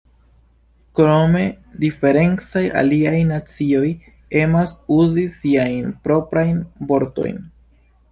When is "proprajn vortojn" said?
6.09-7.39